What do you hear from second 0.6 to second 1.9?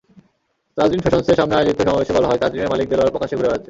তাজরীন ফ্যাশনসের সামনে আয়োজিত